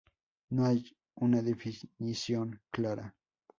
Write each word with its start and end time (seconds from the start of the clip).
No 0.49 0.65
hay 0.65 0.97
una 1.15 1.43
definición 1.43 2.59
clara. 2.71 3.13